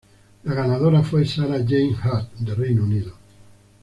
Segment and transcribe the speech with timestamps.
[0.45, 3.13] La ganadora fue Sarah-Jane Hutt de Reino Unido.